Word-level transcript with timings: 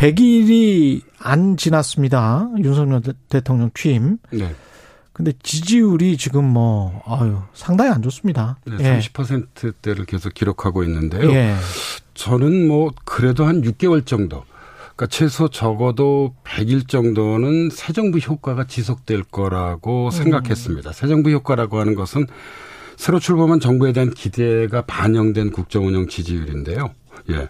100일이 0.00 1.02
안 1.18 1.58
지났습니다. 1.58 2.48
윤석열 2.58 3.02
대통령 3.28 3.70
취임. 3.74 4.16
네. 4.30 4.54
근데 5.12 5.32
지지율이 5.42 6.16
지금 6.16 6.46
뭐 6.46 7.02
아유 7.04 7.36
상당히 7.52 7.90
안 7.90 8.00
좋습니다. 8.00 8.58
네, 8.64 8.76
예. 8.80 8.98
30%대를 9.00 10.06
계속 10.06 10.32
기록하고 10.32 10.82
있는데요. 10.84 11.30
예. 11.32 11.54
저는 12.14 12.66
뭐 12.66 12.90
그래도 13.04 13.44
한 13.44 13.60
6개월 13.60 14.06
정도 14.06 14.44
그러니까 14.96 15.06
최소 15.08 15.48
적어도 15.48 16.34
100일 16.44 16.88
정도는 16.88 17.68
새 17.70 17.92
정부 17.92 18.16
효과가 18.18 18.66
지속될 18.66 19.24
거라고 19.24 20.06
음. 20.06 20.10
생각했습니다. 20.10 20.92
새 20.92 21.08
정부 21.08 21.30
효과라고 21.30 21.78
하는 21.78 21.94
것은 21.94 22.26
새로 22.96 23.18
출범한 23.18 23.60
정부에 23.60 23.92
대한 23.92 24.10
기대가 24.10 24.80
반영된 24.82 25.50
국정 25.50 25.86
운영 25.86 26.08
지지율인데요. 26.08 26.90
예. 27.30 27.48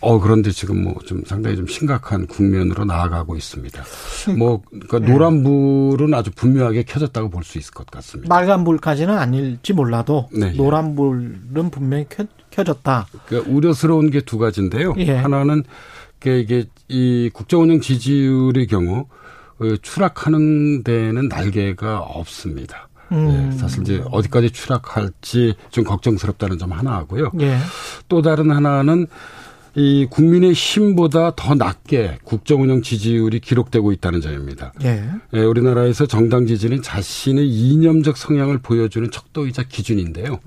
어, 0.00 0.18
그런데 0.18 0.50
지금 0.50 0.82
뭐 0.84 0.94
좀 1.06 1.22
상당히 1.26 1.56
좀 1.56 1.66
심각한 1.66 2.26
국면으로 2.26 2.84
나아가고 2.84 3.36
있습니다. 3.36 3.82
뭐, 4.38 4.62
그러니까 4.70 4.98
네. 5.00 5.12
노란 5.12 5.42
불은 5.42 6.14
아주 6.14 6.30
분명하게 6.34 6.84
켜졌다고 6.84 7.30
볼 7.30 7.42
수 7.44 7.58
있을 7.58 7.72
것 7.74 7.86
같습니다. 7.86 8.34
빨간 8.34 8.64
불까지는 8.64 9.16
아닐지 9.16 9.72
몰라도 9.72 10.28
네, 10.32 10.52
예. 10.54 10.56
노란 10.56 10.94
불은 10.94 11.70
분명히 11.70 12.06
켜, 12.08 12.24
켜졌다. 12.50 13.06
그러니까 13.26 13.50
우려스러운 13.52 14.10
게 14.10 14.20
두 14.20 14.38
가지인데요. 14.38 14.94
예. 14.98 15.16
하나는 15.16 15.64
이게 16.24 16.64
이 16.88 17.30
국정운영 17.32 17.80
지지율의 17.80 18.66
경우 18.68 19.06
어, 19.58 19.76
추락하는 19.82 20.82
데는 20.84 21.28
날개가 21.28 21.98
없습니다. 22.00 22.88
음. 23.12 23.50
예, 23.52 23.56
사실 23.58 23.82
이제 23.82 24.02
어디까지 24.10 24.50
추락할지 24.50 25.54
좀 25.70 25.82
걱정스럽다는 25.84 26.58
점 26.58 26.72
하나 26.72 26.92
하고요. 26.92 27.32
예. 27.40 27.58
또 28.08 28.22
다른 28.22 28.50
하나는 28.50 29.06
이 29.76 30.06
국민의 30.10 30.52
힘보다 30.52 31.32
더 31.36 31.54
낮게 31.54 32.18
국정운영 32.24 32.82
지지율이 32.82 33.40
기록되고 33.40 33.92
있다는 33.92 34.20
점입니다. 34.20 34.72
예. 34.82 35.04
예, 35.34 35.40
우리나라에서 35.40 36.06
정당 36.06 36.46
지지는 36.46 36.82
자신의 36.82 37.48
이념적 37.48 38.16
성향을 38.16 38.58
보여주는 38.58 39.08
척도이자 39.10 39.64
기준인데요. 39.68 40.40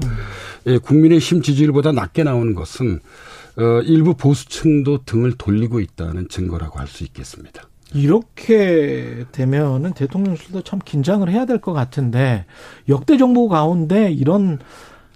예, 0.67 0.77
국민의 0.77 1.19
힘 1.19 1.41
지지율보다 1.41 1.91
낮게 1.93 2.23
나오는 2.23 2.53
것은 2.53 2.99
어, 3.55 3.81
일부 3.85 4.15
보수층도 4.15 5.03
등을 5.05 5.33
돌리고 5.37 5.79
있다는 5.79 6.27
증거라고 6.27 6.79
할 6.79 6.87
수 6.87 7.03
있겠습니다. 7.03 7.63
이렇게 7.95 9.25
되면은 9.31 9.93
대통령실도 9.93 10.63
참 10.63 10.79
긴장을 10.83 11.29
해야 11.29 11.45
될 11.45 11.59
것 11.59 11.73
같은데 11.73 12.45
역대 12.89 13.17
정부 13.17 13.47
가운데 13.47 14.11
이런 14.11 14.59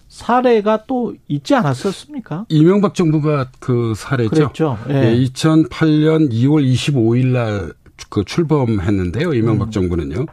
사례가 0.09 0.85
또 0.87 1.15
있지 1.27 1.53
않았었습니까? 1.55 2.45
이명박 2.49 2.93
정부가 2.95 3.49
그 3.59 3.93
사례죠. 3.95 4.29
그랬죠. 4.29 4.77
예. 4.89 4.93
예, 5.13 5.23
2008년 5.25 6.31
2월 6.31 6.63
25일 6.73 7.25
날 7.27 7.73
그 8.09 8.23
출범했는데요. 8.23 9.33
이명박 9.33 9.69
음. 9.69 9.71
정부는요. 9.71 10.25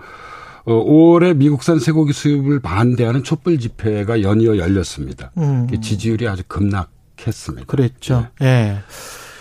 어, 0.67 0.85
5월에 0.85 1.37
미국산 1.37 1.79
쇠고기 1.79 2.13
수입을 2.13 2.61
반대하는 2.61 3.23
촛불 3.25 3.59
집회가 3.59 4.23
연이어 4.23 4.57
열렸습니다. 4.59 5.31
음. 5.39 5.67
그 5.69 5.81
지지율이 5.81 6.29
아주 6.29 6.43
급락했습니다. 6.47 7.67
그랬죠. 7.67 8.27
예. 8.43 8.79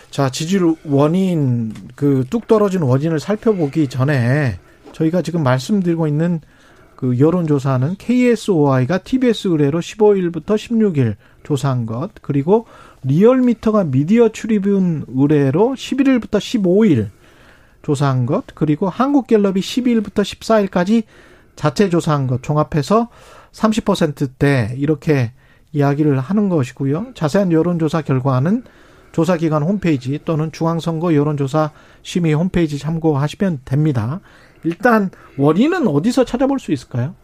자, 0.09 0.29
지지율 0.29 0.75
원인, 0.85 1.73
그 1.95 2.23
뚝 2.29 2.47
떨어진 2.47 2.81
원인을 2.81 3.19
살펴보기 3.19 3.87
전에 3.87 4.57
저희가 4.93 5.21
지금 5.21 5.43
말씀드리고 5.43 6.07
있는 6.07 6.39
그 6.95 7.19
여론조사는 7.19 7.95
KSOI가 7.97 8.99
TBS 8.99 9.49
의뢰로 9.49 9.79
15일부터 9.79 10.55
16일 10.55 11.15
조사한 11.43 11.85
것, 11.85 12.11
그리고 12.21 12.65
리얼미터가 13.03 13.85
미디어 13.85 14.29
출입은 14.29 15.05
의뢰로 15.07 15.75
11일부터 15.75 16.37
15일 16.39 17.09
조사한 17.81 18.25
것, 18.25 18.45
그리고 18.55 18.89
한국갤럽이 18.89 19.59
12일부터 19.59 20.21
14일까지 20.21 21.03
자체 21.55 21.89
조사한 21.89 22.27
것 22.27 22.41
종합해서 22.41 23.09
30%대 23.51 24.75
이렇게 24.77 25.31
이야기를 25.73 26.19
하는 26.19 26.49
것이고요. 26.49 27.07
자세한 27.15 27.51
여론조사 27.51 28.03
결과는 28.03 28.63
조사기관 29.11 29.63
홈페이지 29.63 30.19
또는 30.25 30.51
중앙선거 30.51 31.13
여론조사 31.13 31.71
심의 32.01 32.33
홈페이지 32.33 32.77
참고하시면 32.77 33.61
됩니다. 33.65 34.21
일단 34.63 35.09
원인은 35.37 35.87
어디서 35.87 36.25
찾아볼 36.25 36.59
수 36.59 36.71
있을까요? 36.71 37.15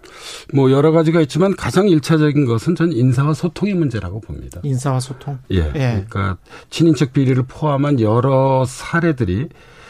뭐 0.54 0.72
여러 0.72 0.92
가지가 0.92 1.22
있지만 1.22 1.56
가장 1.56 1.88
일차적인 1.88 2.46
것은 2.46 2.76
전 2.76 2.92
인사와 2.92 3.34
소통의 3.34 3.76
문제라고 3.76 4.20
봅니다. 4.20 4.60
인사와 4.64 5.00
소통. 5.00 5.40
예. 5.52 5.72
그러니까 5.72 6.38
친인척 6.70 7.14
비리를 7.14 7.42
포함한 7.48 8.00
여러 8.00 8.66
사례들이 8.66 9.48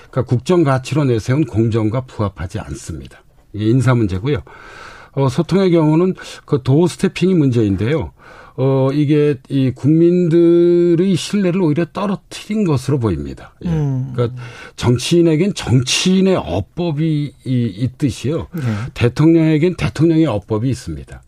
그러니까 0.09 0.23
국정 0.23 0.63
가치로 0.63 1.05
내세운 1.05 1.45
공정과 1.45 2.01
부합하지 2.01 2.59
않습니다. 2.59 3.23
인사 3.53 3.95
문제고요. 3.95 4.43
어, 5.13 5.29
소통의 5.29 5.71
경우는 5.71 6.15
그 6.45 6.61
도어 6.63 6.87
스태핑이 6.87 7.33
문제인데요. 7.33 8.11
어, 8.57 8.89
이게 8.91 9.35
이 9.49 9.71
국민들의 9.71 11.15
신뢰를 11.15 11.61
오히려 11.61 11.85
떨어뜨린 11.93 12.65
것으로 12.65 12.99
보입니다. 12.99 13.53
예. 13.65 13.69
음. 13.69 14.11
그러니까 14.13 14.41
정치인에겐 14.75 15.53
정치인의 15.53 16.35
어법이 16.35 17.33
이- 17.45 17.65
있듯이요. 17.77 18.47
예. 18.57 18.61
대통령에겐 18.93 19.75
대통령의 19.75 20.25
어법이 20.25 20.69
있습니다. 20.69 21.21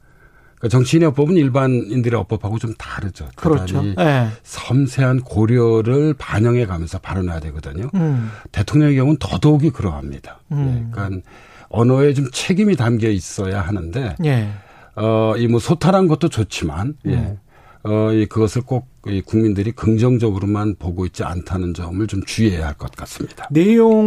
그러니까 0.57 0.67
정치인의 0.77 1.07
어법은 1.09 1.37
일반인들의 1.37 2.19
어법하고 2.19 2.59
좀 2.59 2.73
다르죠. 2.75 3.27
그렇죠. 3.35 3.83
예. 3.99 4.27
섬세한 4.43 5.21
고려를 5.21 6.13
반영해 6.17 6.65
가면서 6.65 6.99
발언해야 6.99 7.39
되거든요. 7.39 7.89
음. 7.95 8.29
대통령의 8.51 8.95
경우는 8.97 9.17
더더욱이 9.19 9.69
그러합니다. 9.71 10.39
음. 10.51 10.85
예, 10.89 10.91
그러니까 10.91 11.27
언어에 11.69 12.13
좀 12.13 12.27
책임이 12.31 12.75
담겨 12.75 13.09
있어야 13.09 13.61
하는데 13.61 14.15
예. 14.25 14.49
어, 14.95 15.33
이 15.37 15.47
뭐 15.47 15.59
소탈한 15.59 16.07
것도 16.07 16.29
좋지만 16.29 16.95
예. 17.07 17.13
음. 17.15 17.37
어, 17.83 18.11
이 18.13 18.25
그것을 18.27 18.61
꼭 18.63 18.89
이 19.07 19.19
국민들이 19.21 19.71
긍정적으로만 19.71 20.75
보고 20.75 21.07
있지 21.07 21.23
않다는 21.23 21.73
점을 21.73 22.05
좀 22.05 22.23
주의해야 22.23 22.67
할 22.67 22.75
것 22.75 22.91
같습니다. 22.91 23.47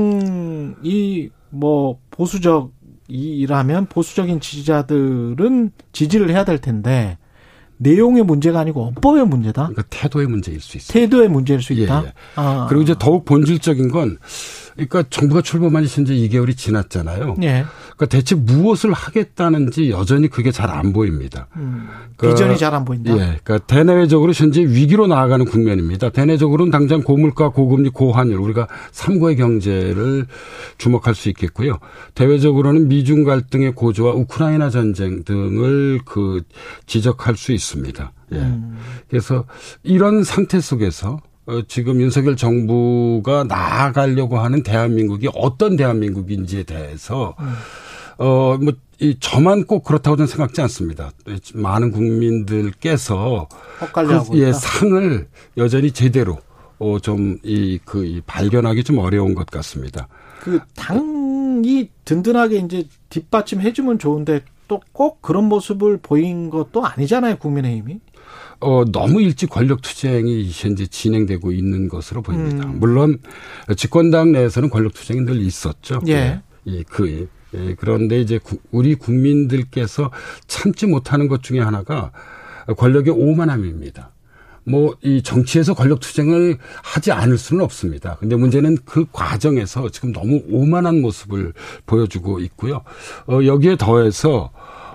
내용이 0.09 1.31
뭐 1.51 1.99
보수적 2.11 2.73
이라면 3.09 3.87
보수적인 3.87 4.39
지지자들은 4.41 5.73
지지를 5.93 6.31
해야 6.31 6.45
될 6.45 6.59
텐데 6.61 7.19
내용의 7.85 8.25
문제가 8.25 8.61
아니고 8.61 8.93
어법의 8.97 9.27
문제다. 9.27 9.69
그러니까 9.69 9.83
태도의 9.91 10.27
문제일 10.27 10.61
수 10.61 10.77
있습니다. 10.79 10.93
태도의 10.93 11.29
문제일 11.29 11.63
수 11.63 11.73
있다. 11.75 12.03
예, 12.03 12.07
예. 12.09 12.13
아. 12.37 12.67
그리고 12.69 12.83
이제 12.83 12.95
더욱 12.99 13.25
본질적인 13.25 13.91
건 13.91 14.19
그러니까 14.75 15.05
정부가 15.09 15.41
출범한 15.41 15.87
지 15.87 16.03
이제 16.03 16.15
2개월이 16.15 16.57
지났잖아요. 16.57 17.37
예. 17.43 17.65
그러니까 17.95 18.07
대체 18.07 18.35
무엇을 18.35 18.93
하겠다는지 18.93 19.91
여전히 19.91 20.27
그게 20.29 20.51
잘 20.51 20.65
안 20.75 20.93
보입니다. 20.93 21.47
음. 21.57 21.87
그- 22.17 22.29
비전이 22.31 22.59
잘 22.59 22.75
안 22.75 22.85
보인다. 22.85 23.13
예, 23.13 23.39
그러니까 23.45 23.59
대내외적으로 23.67 24.33
현재 24.33 24.63
위기로 24.63 25.07
나아가는 25.07 25.45
국면입니다. 25.45 26.09
대내적으로는 26.11 26.73
당장 26.73 27.03
고물가, 27.03 27.51
고금리, 27.51 27.91
고환율 27.91 28.39
우리가 28.41 28.67
삼고의 28.91 29.37
경제를 29.37 30.27
주목할 30.79 31.15
수 31.15 31.29
있겠고요. 31.29 31.79
대외적으로는 32.15 32.89
미중 32.89 33.23
갈등의 33.25 33.73
고조와 33.77 34.15
우크라이나 34.15 34.71
전쟁 34.71 35.23
등을 35.23 36.01
그 36.05 36.43
지적할 36.87 37.37
수 37.37 37.53
있습니다. 37.53 37.74
예. 38.33 38.37
음. 38.37 38.79
그래서 39.09 39.45
이런 39.83 40.25
상태 40.25 40.61
속에서 40.61 41.21
어, 41.47 41.61
지금 41.69 42.01
윤석열 42.01 42.37
정부가 42.37 43.45
나아가려고 43.45 44.39
하는 44.39 44.63
대한민국이 44.63 45.29
어떤 45.35 45.77
대한민국인지에 45.77 46.63
대해서 46.63 47.35
어, 48.17 48.57
뭐, 48.61 48.73
이, 48.99 49.17
저만 49.21 49.65
꼭 49.65 49.85
그렇다고 49.85 50.17
저는 50.17 50.27
생각지 50.27 50.61
않습니다. 50.63 51.11
많은 51.55 51.91
국민들께서 51.91 53.49
그, 53.93 54.39
예. 54.39 54.53
상을 54.53 55.27
여전히 55.57 55.91
제대로 55.91 56.39
어, 56.79 56.99
좀, 57.01 57.39
이, 57.43 57.79
그, 57.85 58.05
이 58.05 58.21
발견하기 58.23 58.85
좀 58.85 58.99
어려운 58.99 59.35
것 59.35 59.47
같습니다. 59.47 60.09
그 60.41 60.59
당 60.75 61.24
이 61.65 61.89
든든하게 62.05 62.59
이제 62.59 62.85
뒷받침해주면 63.11 63.99
좋은데 63.99 64.43
또 64.69 64.81
꼭 64.93 65.21
그런 65.23 65.45
모습을 65.45 65.99
보인 65.99 66.51
것도 66.51 66.87
아니잖아요 66.87 67.37
국민의힘이. 67.37 68.01
어, 68.61 68.85
너무 68.91 69.21
일찍 69.21 69.51
권력 69.51 69.83
투쟁이 69.83 70.49
현재 70.51 70.87
진행되고 70.87 71.53
있는 71.53 71.89
것으로 71.89 72.23
보입니다. 72.23 72.67
음. 72.67 72.81
물론 72.81 73.19
집권당 73.77 74.33
내에서는 74.33 74.71
권력 74.71 74.95
투쟁이 74.95 75.21
늘 75.21 75.43
있었죠. 75.43 76.01
예. 76.09 76.41
예, 76.67 76.83
그 76.85 77.29
예, 77.55 77.75
그런데 77.79 78.21
이제 78.21 78.39
구, 78.39 78.59
우리 78.71 78.95
국민들께서 78.95 80.11
참지 80.47 80.87
못하는 80.87 81.29
것 81.29 81.43
중에 81.43 81.61
하나가 81.61 82.11
권력의 82.79 83.13
오만함입니다. 83.13 84.14
뭐 84.65 84.95
이 85.03 85.23
정치에서 85.23 85.75
권력 85.75 86.01
투쟁을 86.01 86.57
하지 86.83 87.13
않을 87.13 87.37
수는 87.39 87.63
없습니다. 87.65 88.17
근데 88.19 88.37
문제는 88.37 88.79
그 88.85 89.05
과정에서 89.13 89.91
지금 89.91 90.13
너무 90.13 90.43
오만한 90.51 91.01
모습을 91.01 91.53
보여주고 91.87 92.41
있고요. 92.41 92.83
어 93.29 93.41
여기에 93.45 93.77
더해서 93.77 94.51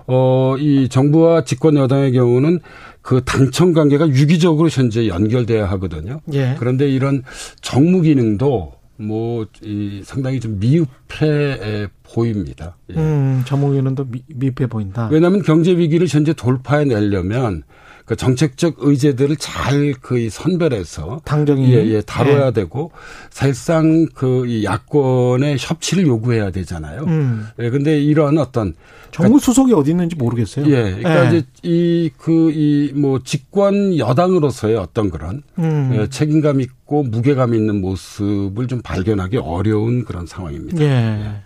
어이 0.08 0.90
정부와 0.90 1.44
집권 1.44 1.76
여당의 1.76 2.14
경우는 2.14 2.60
그 3.02 3.22
당청 3.24 3.74
관계가 3.74 4.10
유기적으로 4.10 4.68
현재 4.70 5.08
연결돼야 5.08 5.70
하거든요. 5.72 6.22
예. 6.34 6.56
그런데 6.60 6.90
이런 6.90 7.24
정무 7.62 8.02
기능도 8.02 8.80
뭐, 9.02 9.46
이 9.64 10.02
상당히 10.04 10.42
좀 10.42 10.60
미흡해 10.60 11.88
보입니다. 12.04 12.76
예. 12.90 12.96
음, 12.96 13.44
더 13.48 14.04
미, 14.04 14.22
미흡해 14.28 14.68
보인다. 14.68 15.08
왜냐하면 15.10 15.42
경제 15.42 15.72
위기를 15.78 16.06
현재 16.08 16.34
돌파해 16.34 16.84
내려면 16.84 17.64
그 18.10 18.16
정책적 18.16 18.78
의제들을 18.80 19.36
잘 19.36 19.94
그 20.02 20.30
선별해서 20.32 21.22
당정이 21.26 21.72
예, 21.72 21.86
예, 21.86 22.02
다뤄야 22.02 22.48
예. 22.48 22.52
되고 22.52 22.92
사실상 23.30 24.08
그 24.16 24.46
이 24.48 24.64
야권의 24.66 25.58
협치를 25.60 26.08
요구해야 26.08 26.50
되잖아요. 26.50 27.04
음. 27.04 27.46
예, 27.60 27.70
근데 27.70 28.02
이런 28.02 28.40
어떤 28.40 28.74
정무 29.12 29.38
수석이 29.40 29.74
어디 29.74 29.92
있는지 29.92 30.16
모르겠어요. 30.16 30.66
예, 30.66 30.96
그러니까 30.96 31.26
예. 31.26 31.38
이제 31.38 31.46
이 31.62 32.10
그 32.18 32.50
이 32.52 32.94
뭐 32.96 33.20
집권 33.24 33.96
여당으로서의 34.00 34.76
어떤 34.78 35.12
그런 35.12 35.44
음. 35.60 35.92
예, 35.94 36.08
책임감 36.10 36.62
있고 36.62 37.04
무게감 37.04 37.54
있는 37.54 37.80
모습을 37.80 38.68
좀 38.68 38.82
발견하기 38.82 39.38
어려운 39.38 40.04
그런 40.04 40.26
상황입니다. 40.26 40.82
예. 40.82 41.42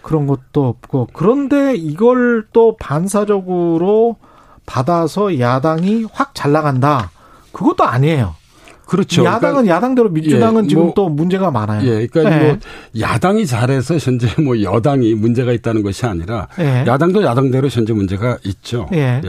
그런 0.00 0.26
것도 0.26 0.66
없고 0.66 1.08
그런데 1.12 1.74
이걸 1.76 2.46
또 2.54 2.76
반사적으로 2.78 4.16
받아서 4.66 5.38
야당이 5.38 6.06
확 6.12 6.34
잘 6.34 6.52
나간다. 6.52 7.10
그것도 7.52 7.84
아니에요. 7.84 8.34
그렇죠. 8.90 9.24
야당은 9.24 9.54
그러니까, 9.54 9.76
야당대로 9.76 10.08
민주당은 10.08 10.64
예, 10.64 10.68
지금 10.68 10.82
뭐, 10.82 10.92
또 10.96 11.08
문제가 11.08 11.52
많아요. 11.52 11.88
예, 11.88 12.08
그러니까 12.08 12.42
예. 12.42 12.44
뭐 12.48 12.58
야당이 12.98 13.46
잘해서 13.46 13.98
현재 13.98 14.26
뭐 14.42 14.60
여당이 14.60 15.14
문제가 15.14 15.52
있다는 15.52 15.84
것이 15.84 16.06
아니라 16.06 16.48
예. 16.58 16.84
야당도 16.88 17.22
야당대로 17.22 17.68
현재 17.68 17.92
문제가 17.92 18.38
있죠. 18.44 18.88
예. 18.92 19.20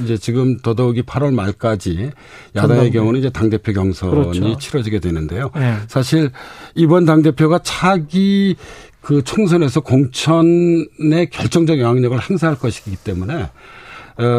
이제 0.00 0.16
지금 0.16 0.58
더더욱이 0.58 1.02
8월 1.02 1.34
말까지 1.34 2.12
야당의. 2.54 2.92
경우는 2.92 3.18
이제 3.18 3.30
당 3.30 3.50
대표 3.50 3.72
경선이 3.72 4.12
그렇죠. 4.12 4.58
치러지게 4.58 5.00
되는데요. 5.00 5.50
예. 5.56 5.78
사실 5.88 6.30
이번 6.76 7.04
당 7.04 7.22
대표가 7.22 7.58
차기 7.64 8.54
그 9.00 9.24
총선에서 9.24 9.80
공천에 9.80 11.26
결정적 11.32 11.80
영향력을 11.80 12.16
행사할 12.30 12.56
것이기 12.56 12.94
때문에 12.96 13.34
어, 13.42 13.48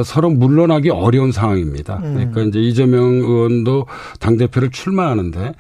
서로 0.06 0.30
물러나기 0.30 0.90
어려운 0.90 1.32
상황입니다. 1.32 1.98
음. 2.04 2.14
그러니까 2.16 2.42
이제 2.42 2.60
이재명 2.60 3.04
의원도 3.04 3.88
당 4.20 4.38
대표를 4.38 4.70
출마하는데 4.72 5.54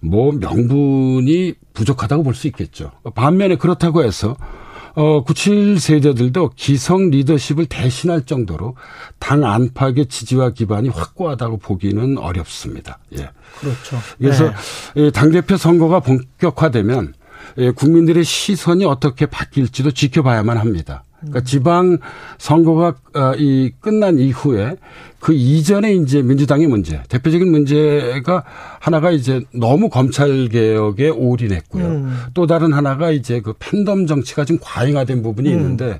뭐 0.00 0.32
명분이 0.32 1.54
부족하다고 1.74 2.22
볼 2.22 2.34
수 2.34 2.46
있겠죠. 2.48 2.90
반면에 3.14 3.56
그렇다고 3.56 4.02
해서 4.04 4.36
어, 4.94 5.22
97 5.22 5.78
세대들도 5.78 6.52
기성 6.56 7.10
리더십을 7.10 7.66
대신할 7.66 8.22
정도로 8.26 8.74
당 9.20 9.44
안팎의 9.44 10.06
지지와 10.06 10.50
기반이 10.50 10.88
확고하다고 10.88 11.58
보기는 11.58 12.18
어렵습니다. 12.18 12.98
예. 13.16 13.28
그렇죠. 13.60 13.96
그래서 14.18 14.52
예. 14.96 15.10
당 15.12 15.30
대표 15.30 15.56
선거가 15.56 16.00
본격화되면 16.00 17.14
예, 17.58 17.70
국민들의 17.70 18.24
시선이 18.24 18.84
어떻게 18.84 19.26
바뀔지도 19.26 19.92
지켜봐야만 19.92 20.58
합니다. 20.58 21.04
그러니까 21.20 21.40
지방 21.40 21.98
선거가 22.38 22.94
어, 23.14 23.34
이 23.36 23.72
끝난 23.80 24.18
이후에 24.18 24.76
그 25.20 25.32
이전에 25.32 25.94
이제 25.94 26.22
민주당의 26.22 26.66
문제, 26.68 27.02
대표적인 27.08 27.50
문제가 27.50 28.44
하나가 28.78 29.10
이제 29.10 29.42
너무 29.52 29.88
검찰 29.88 30.48
개혁에 30.48 31.08
올인했고요. 31.08 31.84
음. 31.84 32.16
또 32.34 32.46
다른 32.46 32.72
하나가 32.72 33.10
이제 33.10 33.40
그 33.40 33.54
팬덤 33.58 34.06
정치가 34.06 34.44
좀 34.44 34.58
과잉화된 34.60 35.22
부분이 35.22 35.52
음. 35.52 35.56
있는데 35.56 35.98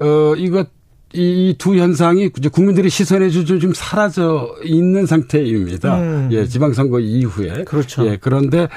어 0.00 0.34
이것 0.36 0.68
이두 1.12 1.76
현상이 1.76 2.30
이제 2.36 2.48
국민들의 2.48 2.90
시선에 2.90 3.30
좀, 3.30 3.58
좀 3.58 3.72
사라져 3.74 4.54
있는 4.62 5.06
상태입니다. 5.06 5.98
음. 5.98 6.28
예, 6.32 6.46
지방선거 6.46 7.00
이후에. 7.00 7.64
그렇죠. 7.64 8.06
예, 8.06 8.18
그런데 8.20 8.68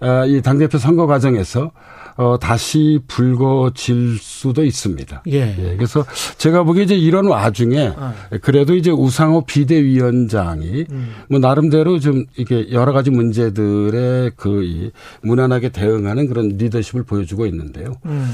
아, 0.00 0.24
이 0.24 0.40
당대표 0.40 0.78
선거 0.78 1.06
과정에서 1.06 1.72
어, 2.16 2.38
다시 2.38 3.00
불거질 3.08 4.18
수도 4.18 4.64
있습니다. 4.64 5.22
예. 5.28 5.56
예, 5.58 5.76
그래서 5.76 6.04
제가 6.38 6.62
보기에 6.62 6.84
이제 6.84 6.94
이런 6.94 7.26
와중에 7.26 7.92
아. 7.96 8.14
그래도 8.42 8.76
이제 8.76 8.90
우상호 8.90 9.44
비대위원장이 9.46 10.86
음. 10.90 11.14
뭐 11.28 11.38
나름대로 11.40 11.98
좀 11.98 12.24
이게 12.36 12.70
여러 12.70 12.92
가지 12.92 13.10
문제들에 13.10 14.30
그이 14.36 14.90
무난하게 15.22 15.70
대응하는 15.70 16.28
그런 16.28 16.48
리더십을 16.56 17.02
보여주고 17.04 17.46
있는데요. 17.46 17.96
음. 18.06 18.28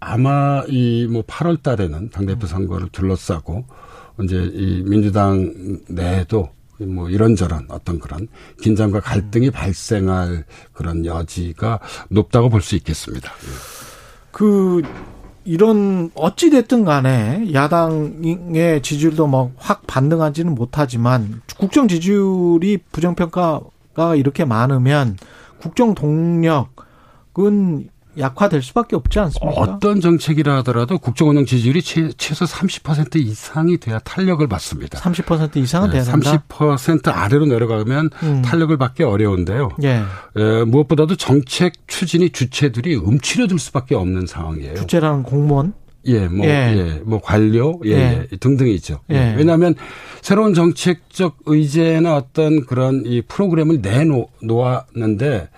아마 0.00 0.62
이 0.68 1.06
뭐 1.10 1.22
8월 1.22 1.62
달에는 1.62 2.10
당대표 2.10 2.46
선거를 2.46 2.88
둘러싸고 2.92 3.64
이제 4.22 4.50
이 4.54 4.82
민주당 4.84 5.52
내에도 5.88 6.50
뭐 6.86 7.08
이런저런 7.10 7.66
어떤 7.68 7.98
그런 7.98 8.28
긴장과 8.60 9.00
갈등이 9.00 9.50
발생할 9.50 10.44
그런 10.72 11.04
여지가 11.06 11.80
높다고 12.10 12.48
볼 12.48 12.60
수 12.60 12.76
있겠습니다. 12.76 13.32
그 14.30 14.82
이런 15.44 16.10
어찌 16.14 16.48
됐든 16.50 16.84
간에 16.84 17.52
야당의 17.52 18.82
지지율도 18.82 19.26
뭐확 19.26 19.86
반등하지는 19.86 20.54
못하지만 20.54 21.42
국정 21.58 21.86
지지율이 21.86 22.78
부정평가가 22.90 24.16
이렇게 24.16 24.44
많으면 24.46 25.18
국정 25.60 25.94
동력은 25.94 27.90
약화될 28.18 28.62
수밖에 28.62 28.96
없지 28.96 29.18
않습니까? 29.18 29.60
어떤 29.60 30.00
정책이라 30.00 30.56
하더라도 30.58 30.98
국정운영 30.98 31.46
지지율이 31.46 31.82
최, 31.82 32.10
최소 32.16 32.44
30% 32.44 33.16
이상이 33.16 33.78
돼야 33.78 33.98
탄력을 33.98 34.46
받습니다. 34.46 34.98
30% 34.98 35.56
이상은 35.56 35.90
네, 35.90 35.94
돼야 35.94 36.04
된다. 36.04 36.42
30% 36.48 37.08
아래로 37.08 37.46
내려가면 37.46 38.10
음. 38.22 38.42
탄력을 38.42 38.76
받기 38.76 39.02
어려운데요. 39.02 39.70
예. 39.82 40.02
에, 40.36 40.64
무엇보다도 40.64 41.16
정책 41.16 41.74
추진이 41.86 42.30
주체들이 42.30 42.94
움츠려들 42.96 43.58
수밖에 43.58 43.94
없는 43.94 44.26
상황이에요. 44.26 44.74
주체라는 44.74 45.22
공무원. 45.22 45.74
예, 46.06 46.28
뭐, 46.28 46.46
예. 46.46 46.50
예, 46.76 47.00
뭐 47.04 47.20
관료, 47.20 47.80
예, 47.86 47.90
예. 47.90 48.28
예, 48.30 48.36
등등이죠. 48.36 49.00
예. 49.10 49.34
왜냐하면 49.36 49.74
새로운 50.20 50.54
정책적 50.54 51.38
의제나 51.46 52.14
어떤 52.16 52.66
그런 52.66 53.04
이 53.06 53.22
프로그램을 53.22 53.80
내놓았는데 53.80 55.48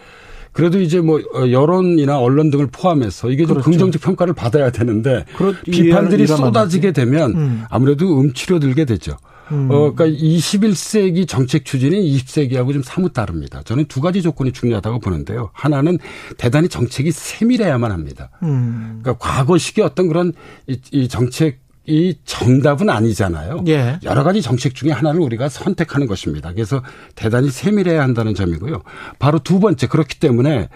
그래도 0.56 0.80
이제 0.80 1.00
뭐 1.00 1.20
어, 1.34 1.50
여론이나 1.50 2.18
언론 2.18 2.50
등을 2.50 2.68
포함해서 2.72 3.30
이게 3.30 3.44
좀 3.44 3.54
그렇죠. 3.56 3.70
긍정적 3.70 4.00
평가를 4.02 4.32
받아야 4.32 4.70
되는데 4.70 5.24
그렇- 5.36 5.54
비판들이 5.62 6.26
쏟아지게 6.26 6.92
되면 6.92 7.34
음. 7.36 7.64
아무래도 7.68 8.16
움츠려들게 8.18 8.86
되죠. 8.86 9.16
음. 9.52 9.68
어, 9.70 9.92
그러니까 9.94 10.06
21세기 10.06 11.28
정책 11.28 11.64
추진이 11.64 12.00
20세기하고 12.16 12.72
좀 12.72 12.82
사뭇 12.82 13.12
다릅니다. 13.12 13.62
저는 13.64 13.84
두 13.84 14.00
가지 14.00 14.22
조건이 14.22 14.50
중요하다고 14.52 14.98
보는데요. 15.00 15.50
하나는 15.52 15.98
대단히 16.38 16.68
정책이 16.68 17.12
세밀해야만 17.12 17.92
합니다. 17.92 18.30
음. 18.42 19.00
그러니까 19.02 19.24
과거식의 19.24 19.84
어떤 19.84 20.08
그런 20.08 20.32
이, 20.66 20.80
이 20.90 21.06
정책 21.08 21.60
이 21.86 22.16
정답은 22.24 22.90
아니잖아요. 22.90 23.64
예. 23.68 23.98
여러 24.02 24.24
가지 24.24 24.42
정책 24.42 24.74
중에 24.74 24.90
하나를 24.90 25.20
우리가 25.20 25.48
선택하는 25.48 26.06
것입니다. 26.06 26.52
그래서 26.52 26.82
대단히 27.14 27.50
세밀해야 27.50 28.02
한다는 28.02 28.34
점이고요. 28.34 28.82
바로 29.18 29.38
두 29.38 29.60
번째 29.60 29.86
그렇기 29.86 30.18
때문에 30.18 30.68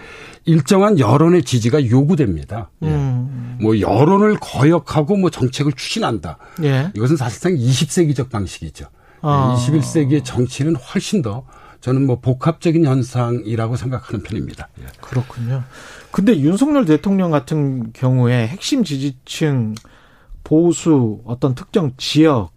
일정한 0.45 0.99
여론의 0.99 1.43
지지가 1.43 1.89
요구됩니다. 1.89 2.71
예. 2.83 2.89
음. 2.89 3.59
뭐 3.61 3.81
여론을 3.81 4.37
거역하고 4.41 5.17
뭐 5.17 5.31
정책을 5.31 5.73
추진한다. 5.73 6.39
예. 6.63 6.91
이것은 6.95 7.17
사실상 7.17 7.55
20세기적 7.55 8.31
방식이죠. 8.31 8.87
아. 9.23 9.57
21세기의 9.59 10.25
정치는 10.25 10.77
훨씬 10.77 11.23
더 11.23 11.45
저는 11.81 12.07
뭐 12.07 12.21
복합적인 12.21 12.85
현상이라고 12.85 13.77
생각하는 13.77 14.23
편입니다. 14.23 14.69
예. 14.81 14.87
그렇군요. 15.01 15.65
근데 16.11 16.39
윤석열 16.39 16.85
대통령 16.85 17.31
같은 17.31 17.93
경우에 17.93 18.47
핵심 18.47 18.85
지지층 18.85 19.75
보수 20.51 21.21
어떤 21.25 21.55
특정 21.55 21.93
지역 21.97 22.51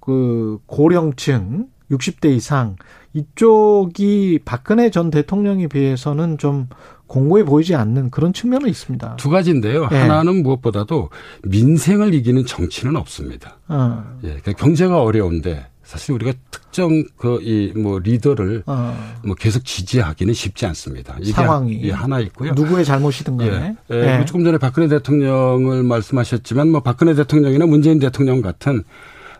그 0.00 0.58
고령층 0.66 1.68
60대 1.88 2.34
이상 2.34 2.74
이쪽이 3.12 4.40
박근혜 4.44 4.90
전 4.90 5.10
대통령에 5.12 5.68
비해서는 5.68 6.38
좀 6.38 6.66
공고해 7.06 7.44
보이지 7.44 7.76
않는 7.76 8.10
그런 8.10 8.32
측면은 8.32 8.68
있습니다. 8.68 9.14
두 9.16 9.30
가지인데요. 9.30 9.88
예. 9.92 9.96
하나는 9.96 10.42
무엇보다도 10.42 11.10
민생을 11.44 12.14
이기는 12.14 12.46
정치는 12.46 12.96
없습니다. 12.96 13.58
어. 13.68 14.02
예, 14.24 14.28
그러니까 14.28 14.52
경제가 14.52 15.00
어려운데 15.00 15.69
사실 15.90 16.12
우리가 16.14 16.32
특정 16.52 17.02
그 17.16 17.38
이 17.42 17.72
뭐 17.74 17.98
리더를 17.98 18.62
어. 18.66 18.96
뭐 19.24 19.34
계속 19.34 19.64
지지하기는 19.64 20.32
쉽지 20.34 20.66
않습니다. 20.66 21.16
이게 21.20 21.32
상황이. 21.32 21.80
예, 21.82 21.90
하나 21.90 22.20
있고요. 22.20 22.52
누구의 22.52 22.84
잘못이든 22.84 23.40
예. 23.40 23.50
간에. 23.50 23.76
예, 23.90 23.96
예. 24.12 24.16
뭐 24.18 24.24
조금 24.24 24.44
전에 24.44 24.56
박근혜 24.58 24.86
대통령을 24.88 25.82
말씀하셨지만 25.82 26.70
뭐 26.70 26.80
박근혜 26.80 27.14
대통령이나 27.14 27.66
문재인 27.66 27.98
대통령 27.98 28.40
같은 28.40 28.84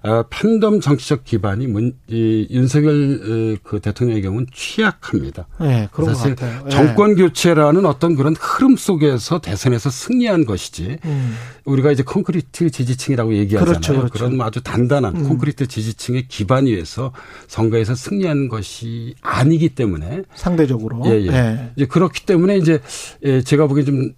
어, 0.03 0.25
팬덤 0.31 0.81
정치적 0.81 1.25
기반이 1.25 1.67
문, 1.67 1.95
이 2.09 2.47
윤석열 2.51 3.21
어, 3.23 3.61
그 3.63 3.81
대통령의 3.81 4.23
경우는 4.23 4.47
취약합니다. 4.53 5.47
예, 5.61 5.89
그런 5.93 6.15
사실 6.15 6.35
것 6.35 6.47
같아요. 6.47 6.63
예. 6.67 6.71
정권 6.71 7.15
교체라는 7.17 7.85
어떤 7.85 8.17
그런 8.17 8.35
흐름 8.39 8.77
속에서 8.77 9.41
대선에서 9.43 9.91
승리한 9.91 10.47
것이지 10.47 10.99
음. 11.05 11.35
우리가 11.67 11.93
이제 11.93 12.03
콘크리트 12.03 12.71
지지층이라고 12.71 13.35
얘기하잖아요. 13.35 13.81
그렇죠, 13.81 13.93
그렇죠. 13.95 14.13
그런 14.13 14.37
뭐 14.39 14.47
아주 14.47 14.63
단단한 14.63 15.17
음. 15.17 15.29
콘크리트 15.29 15.67
지지층의 15.67 16.29
기반 16.29 16.65
위에서 16.65 17.13
선거에서 17.47 17.95
승리한 17.95 18.49
것이 18.49 19.15
아니기 19.21 19.69
때문에 19.71 20.23
상대적으로. 20.35 21.03
예, 21.07 21.27
예. 21.27 21.73
이제 21.77 21.85
그렇기 21.85 22.25
때문에 22.25 22.57
이제 22.57 22.81
예, 23.23 23.43
제가 23.43 23.67
보기엔 23.67 23.87
좀, 23.87 24.15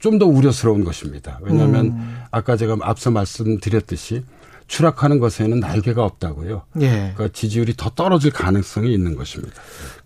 좀더 0.00 0.26
우려스러운 0.26 0.84
것입니다. 0.84 1.38
왜냐하면 1.42 1.86
음. 1.86 2.18
아까 2.30 2.58
제가 2.58 2.76
앞서 2.82 3.10
말씀드렸듯이 3.10 4.22
추락하는 4.66 5.18
것에는 5.18 5.60
날개가 5.60 6.04
없다고요. 6.04 6.62
예. 6.80 7.12
그러니까 7.14 7.28
지지율이 7.32 7.74
더 7.76 7.90
떨어질 7.90 8.30
가능성이 8.32 8.92
있는 8.92 9.14
것입니다. 9.16 9.54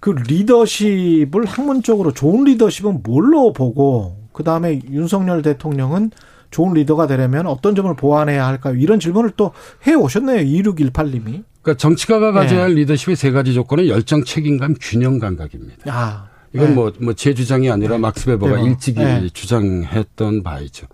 그 0.01 0.11
리더십을 0.11 1.45
학문적으로 1.47 2.13
좋은 2.13 2.45
리더십은 2.45 3.03
뭘로 3.03 3.53
보고 3.53 4.17
그 4.33 4.45
다음에 4.45 4.81
윤석열 4.91 5.43
대통령은 5.43 6.11
좋은 6.51 6.75
리더가 6.75 7.07
되려면 7.07 7.47
어떤 7.47 7.75
점을 7.75 7.95
보완해야 7.95 8.47
할까요? 8.47 8.75
이런 8.77 8.99
질문을 9.01 9.33
또 9.33 9.53
해 9.87 9.95
오셨네요. 9.95 10.41
2618님이. 10.45 11.45
그러니까 11.63 11.75
정치가가 11.77 12.33
가져야 12.33 12.59
네. 12.59 12.63
할 12.63 12.71
리더십의 12.73 13.17
세 13.17 13.31
가지 13.31 13.53
조건은 13.53 13.87
열정, 13.89 14.25
책임감, 14.25 14.77
균형 14.81 15.19
감각입니다. 15.19 15.83
아. 15.87 16.29
이건 16.55 16.69
네. 16.69 16.75
뭐, 16.75 16.93
뭐, 17.01 17.13
제 17.13 17.35
주장이 17.35 17.71
아니라 17.71 17.99
막스 17.99 18.25
베버가 18.27 18.55
베버. 18.55 18.67
일찍이 18.67 19.01
네. 19.01 19.29
주장했던 19.31 20.43
바이죠. 20.43 20.87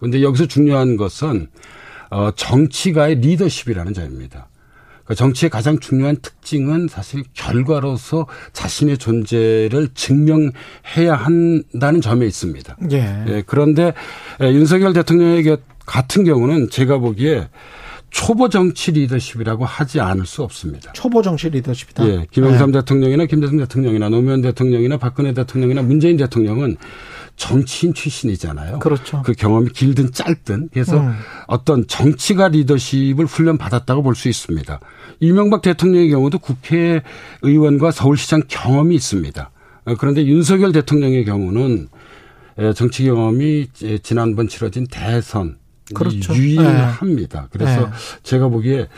근데 0.00 0.22
여기서 0.22 0.46
중요한 0.46 0.96
것은, 0.96 1.48
어, 2.12 2.30
정치가의 2.36 3.16
리더십이라는 3.16 3.94
점입니다. 3.94 4.48
그러니까 5.04 5.14
정치의 5.14 5.48
가장 5.50 5.78
중요한 5.80 6.16
특징은 6.20 6.88
사실 6.88 7.24
결과로서 7.32 8.26
자신의 8.52 8.98
존재를 8.98 9.88
증명해야 9.94 11.14
한다는 11.16 12.00
점에 12.02 12.26
있습니다. 12.26 12.76
예. 12.92 13.24
예, 13.28 13.42
그런데 13.46 13.94
예, 14.42 14.46
윤석열 14.52 14.92
대통령의 14.92 15.42
겨- 15.42 15.56
같은 15.86 16.24
경우는 16.24 16.68
제가 16.70 16.98
보기에 16.98 17.48
초보 18.10 18.50
정치 18.50 18.92
리더십이라고 18.92 19.64
하지 19.64 19.98
않을 20.00 20.26
수 20.26 20.42
없습니다. 20.42 20.92
초보 20.92 21.22
정치 21.22 21.48
리더십이다. 21.48 22.06
예, 22.06 22.26
김영삼 22.30 22.70
네. 22.70 22.78
대통령이나 22.80 23.24
김대중 23.24 23.56
대통령이나 23.56 24.10
노무현 24.10 24.42
대통령이나 24.42 24.98
박근혜 24.98 25.32
대통령이나 25.32 25.80
문재인 25.80 26.18
대통령은 26.18 26.76
정치인 27.36 27.94
출신이잖아요. 27.94 28.78
그렇죠. 28.78 29.22
그 29.22 29.32
경험이 29.32 29.70
길든 29.70 30.12
짧든 30.12 30.68
그래서 30.72 31.00
음. 31.00 31.14
어떤 31.48 31.86
정치가 31.86 32.48
리더십을 32.48 33.26
훈련 33.26 33.58
받았다고 33.58 34.02
볼 34.02 34.14
수 34.14 34.28
있습니다. 34.28 34.78
이명박 35.20 35.62
대통령의 35.62 36.10
경우도 36.10 36.38
국회의원과 36.38 37.90
서울시장 37.90 38.42
경험이 38.48 38.94
있습니다. 38.96 39.50
어, 39.84 39.94
그런데 39.98 40.24
윤석열 40.26 40.72
대통령의 40.72 41.24
경우는 41.24 41.88
에, 42.58 42.72
정치 42.74 43.04
경험이 43.04 43.68
제- 43.72 43.98
지난번 43.98 44.46
치러진 44.48 44.86
대선 44.90 45.56
그렇죠. 45.94 46.34
유일합니다. 46.34 47.48
그래서 47.50 47.86
네. 47.86 47.92
제가 48.22 48.48
보기에 48.48 48.88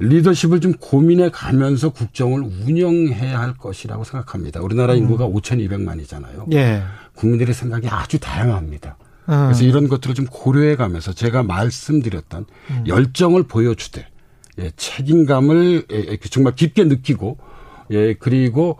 리더십을 0.00 0.60
좀 0.60 0.72
고민해 0.74 1.30
가면서 1.30 1.88
국정을 1.90 2.42
운영해야 2.42 3.40
할 3.40 3.54
것이라고 3.56 4.04
생각합니다. 4.04 4.60
우리나라 4.60 4.94
인구가 4.94 5.26
5,200만이잖아요. 5.26 6.52
예. 6.54 6.82
국민들의 7.14 7.54
생각이 7.54 7.88
아주 7.88 8.18
다양합니다. 8.18 8.96
음. 9.28 9.44
그래서 9.46 9.64
이런 9.64 9.88
것들을 9.88 10.14
좀 10.14 10.26
고려해 10.26 10.76
가면서 10.76 11.12
제가 11.12 11.42
말씀드렸던 11.42 12.46
열정을 12.86 13.44
보여주되 13.44 14.06
예, 14.60 14.70
책임감을 14.76 15.86
예, 15.90 15.96
예, 15.96 16.16
정말 16.30 16.54
깊게 16.54 16.84
느끼고 16.84 17.38
예, 17.90 18.14
그리고 18.14 18.78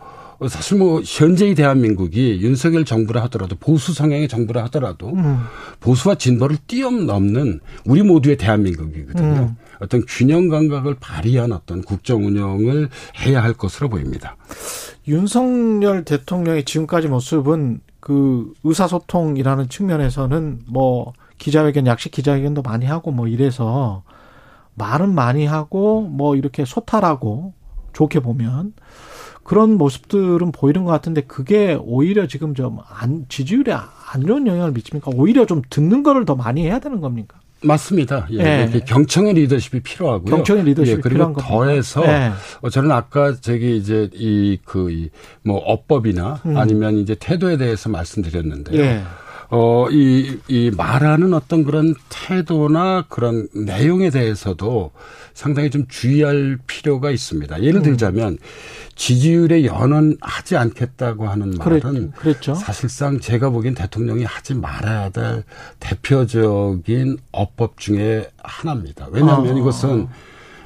사실 0.49 0.77
뭐 0.77 1.01
현재의 1.03 1.55
대한민국이 1.55 2.39
윤석열 2.41 2.83
정부라 2.83 3.23
하더라도 3.23 3.55
보수 3.55 3.93
성향의 3.93 4.27
정부라 4.27 4.65
하더라도 4.65 5.11
음. 5.13 5.39
보수와 5.79 6.15
진보를 6.15 6.57
뛰어넘는 6.67 7.61
우리 7.85 8.03
모두의 8.03 8.37
대한민국이거든요. 8.37 9.25
음. 9.25 9.55
어떤 9.79 10.03
균형 10.07 10.49
감각을 10.49 10.95
발휘한 10.99 11.51
어떤 11.51 11.81
국정 11.81 12.25
운영을 12.25 12.89
해야 13.19 13.43
할 13.43 13.53
것으로 13.53 13.89
보입니다. 13.89 14.35
윤석열 15.07 16.03
대통령의 16.03 16.65
지금까지 16.65 17.07
모습은 17.07 17.79
그 18.05 18.53
의사소통이라는 18.63 19.67
측면에서는 19.67 20.59
뭐 20.67 21.13
기자회견, 21.39 21.87
약식 21.87 22.11
기자회견도 22.11 22.61
많이 22.61 22.85
하고 22.85 23.09
뭐 23.09 23.27
이래서 23.27 24.03
말은 24.75 25.15
많이 25.15 25.47
하고 25.47 26.03
뭐 26.03 26.35
이렇게 26.35 26.65
소탈하고 26.65 27.53
좋게 27.93 28.19
보면 28.19 28.73
그런 29.43 29.79
모습들은 29.79 30.51
보이는 30.51 30.83
것 30.83 30.91
같은데 30.91 31.21
그게 31.21 31.79
오히려 31.81 32.27
지금 32.27 32.53
좀 32.53 32.77
안, 32.87 33.25
지지율에 33.27 33.73
안 33.73 34.21
좋은 34.23 34.45
영향을 34.45 34.71
미칩니까? 34.73 35.09
오히려 35.15 35.47
좀 35.47 35.63
듣는 35.71 36.03
거를 36.03 36.25
더 36.25 36.35
많이 36.35 36.63
해야 36.63 36.77
되는 36.77 37.01
겁니까? 37.01 37.39
맞습니다. 37.65 38.27
예, 38.31 38.39
예. 38.39 38.63
이렇게 38.63 38.79
경청의 38.85 39.33
리더십이 39.33 39.81
필요하고요. 39.81 40.35
경청의 40.35 40.63
리더십이 40.65 40.97
예, 40.97 41.01
그리고. 41.01 41.33
더해서 41.33 42.05
예. 42.05 42.31
어, 42.61 42.69
저는 42.69 42.91
아까 42.91 43.35
저기 43.39 43.77
이제 43.77 44.09
이그뭐 44.13 45.57
어법이나 45.65 46.41
음. 46.45 46.57
아니면 46.57 46.97
이제 46.97 47.15
태도에 47.19 47.57
대해서 47.57 47.89
말씀드렸는데요. 47.89 48.81
예. 48.81 49.01
어, 49.49 49.87
이, 49.91 50.39
이 50.47 50.71
말하는 50.75 51.33
어떤 51.33 51.63
그런 51.63 51.93
태도나 52.09 53.05
그런 53.09 53.47
내용에 53.53 54.09
대해서도 54.09 54.91
상당히 55.33 55.69
좀 55.69 55.85
주의할 55.87 56.57
필요가 56.65 57.11
있습니다. 57.11 57.57
음. 57.57 57.63
예를 57.63 57.81
들자면 57.81 58.37
지지율에 58.95 59.65
연연하지 59.65 60.57
않겠다고 60.57 61.27
하는 61.27 61.51
말은 61.57 61.79
그랬, 61.79 62.15
그랬죠. 62.15 62.55
사실상 62.55 63.19
제가 63.19 63.49
보기엔 63.49 63.75
대통령이 63.75 64.23
하지 64.23 64.55
말아야 64.55 65.09
될 65.09 65.43
대표적인 65.79 67.17
어법 67.31 67.77
중에 67.77 68.29
하나입니다. 68.41 69.07
왜냐하면 69.11 69.55
아. 69.55 69.59
이것은 69.59 70.07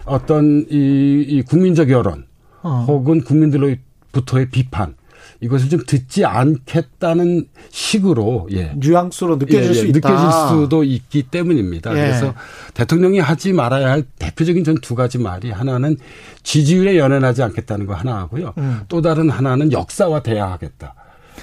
어떤 0.06 0.66
이, 0.70 1.26
이 1.28 1.42
국민적 1.42 1.90
여론 1.90 2.26
어. 2.62 2.86
혹은 2.88 3.22
국민들로부터의 3.22 4.50
비판 4.52 4.96
이것을 5.42 5.70
좀 5.70 5.80
듣지 5.88 6.26
않겠다는 6.26 7.48
식으로 7.70 8.50
예. 8.52 8.74
뉘앙스로 8.76 9.38
느껴질 9.38 9.64
예, 9.64 9.70
예, 9.70 9.74
수 9.74 9.86
있다. 9.88 10.10
느껴질 10.10 10.30
수도 10.50 10.84
있기 10.84 11.24
때문입니다. 11.24 11.92
예. 11.92 11.96
그래서 11.96 12.34
대통령이 12.74 13.20
하지 13.20 13.54
말아야 13.54 13.90
할 13.90 14.04
대표적인 14.20 14.64
전 14.64 14.76
두 14.82 14.96
가지 14.96 15.18
말이 15.18 15.52
하나는 15.52 15.98
지지율에 16.44 16.98
연연하지 16.98 17.44
않겠다는 17.44 17.86
거 17.86 17.94
하나 17.94 18.18
하고요. 18.20 18.54
음. 18.58 18.82
또 18.88 19.02
다른 19.02 19.30
하나는 19.30 19.72
역사와 19.72 20.24
대화하겠다. 20.24 20.94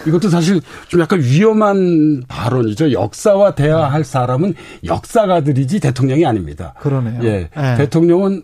이것도 0.07 0.29
사실 0.29 0.61
좀 0.89 1.01
약간 1.01 1.21
위험한 1.21 2.25
발언이죠. 2.29 2.93
역사와 2.93 3.55
대화할 3.55 4.05
사람은 4.05 4.55
역사가들이지 4.85 5.81
대통령이 5.81 6.25
아닙니다. 6.27 6.75
그러네요. 6.81 7.21
예. 7.25 7.49
예. 7.57 7.75
대통령은 7.77 8.43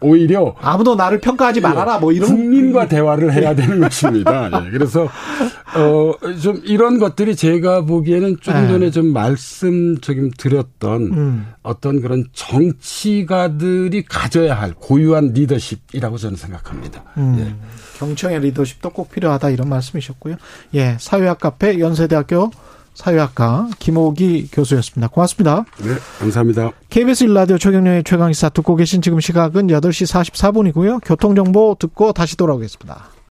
오히려 0.00 0.54
아무도 0.60 0.94
나를 0.94 1.20
평가하지 1.20 1.60
말아라 1.60 1.98
뭐 1.98 2.12
이런 2.12 2.28
국민과 2.28 2.88
대화를 2.88 3.32
해야 3.32 3.54
되는 3.54 3.80
것입니다. 3.80 4.50
예, 4.66 4.70
그래서 4.70 5.08
어좀 5.74 6.62
이런 6.64 6.98
것들이 6.98 7.36
제가 7.36 7.82
보기에는 7.82 8.38
조금 8.40 8.62
네. 8.62 8.68
전에 8.68 8.90
좀 8.90 9.12
말씀 9.12 9.98
조금 10.00 10.30
드렸던 10.30 11.02
음. 11.02 11.46
어떤 11.62 12.00
그런 12.00 12.24
정치가들이 12.32 14.04
가져야 14.04 14.54
할 14.54 14.72
고유한 14.74 15.32
리더십이라고 15.32 16.16
저는 16.16 16.36
생각합니다. 16.36 17.02
음, 17.16 17.36
예. 17.40 17.54
경청의 17.98 18.40
리더십도 18.40 18.90
꼭 18.90 19.10
필요하다 19.10 19.50
이런 19.50 19.68
말씀이셨고요. 19.68 20.36
예, 20.76 20.96
사회학 21.00 21.38
카페 21.40 21.78
연세대학교 21.80 22.50
사회학과 22.94 23.68
김호기 23.78 24.48
교수였습니다. 24.52 25.08
고맙습니다. 25.08 25.64
네, 25.78 25.94
감사합니다. 26.18 26.72
KBS 26.88 27.24
일라디오 27.24 27.58
최경영의 27.58 28.04
최강시사 28.04 28.50
듣고 28.50 28.76
계신 28.76 29.02
지금 29.02 29.20
시각은 29.20 29.66
8시 29.66 30.32
44분이고요. 30.32 31.00
교통정보 31.04 31.76
듣고 31.78 32.12
다시 32.12 32.36
돌아오겠습니다. 32.36 33.15